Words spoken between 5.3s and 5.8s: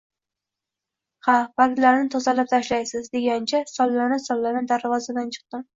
chiqdim